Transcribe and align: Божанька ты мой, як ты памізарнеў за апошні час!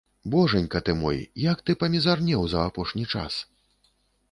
Божанька 0.35 0.79
ты 0.87 0.93
мой, 1.01 1.17
як 1.51 1.61
ты 1.67 1.77
памізарнеў 1.85 2.41
за 2.55 2.65
апошні 2.73 3.07
час! 3.15 3.33